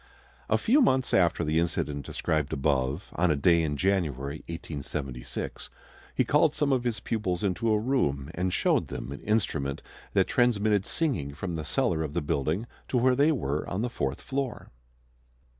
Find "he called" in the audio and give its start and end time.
6.15-6.55